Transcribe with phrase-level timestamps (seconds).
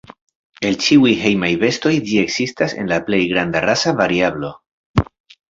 [0.69, 4.53] El ĉiuj hejmaj bestoj ĝi ekzistas en la plej granda rasa variablo.